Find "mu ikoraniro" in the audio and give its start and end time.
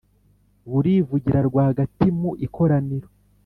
2.19-3.07